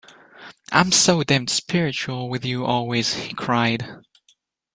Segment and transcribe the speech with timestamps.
[0.71, 3.87] “I’m so damned spiritual with you always!” he cried.